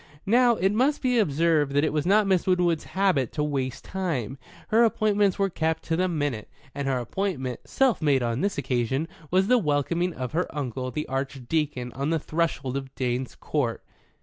[0.25, 4.39] Now, it must be observed that it was not Miss Winwood's habit to waste time.
[4.69, 9.07] Her appointments were kept to the minute, and her appointment (self made on this occasion)
[9.29, 13.83] was the welcoming of her uncle, the Archdeacon, on the threshold of Drane's Court.